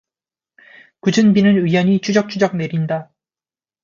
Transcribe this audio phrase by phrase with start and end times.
[1.01, 3.13] 궂은비는 의연히 추적추적 내린다.